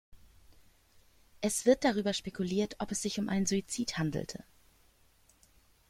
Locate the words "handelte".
3.99-4.43